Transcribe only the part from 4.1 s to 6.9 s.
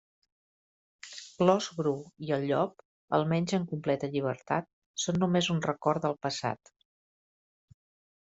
llibertat, són només un record del passat.